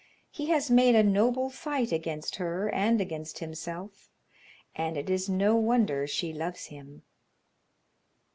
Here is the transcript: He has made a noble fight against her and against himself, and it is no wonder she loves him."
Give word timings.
He 0.31 0.47
has 0.47 0.71
made 0.71 0.95
a 0.95 1.03
noble 1.03 1.51
fight 1.51 1.91
against 1.91 2.37
her 2.37 2.71
and 2.73 2.99
against 2.99 3.37
himself, 3.37 4.09
and 4.75 4.97
it 4.97 5.11
is 5.11 5.29
no 5.29 5.55
wonder 5.55 6.07
she 6.07 6.33
loves 6.33 6.65
him." 6.73 7.03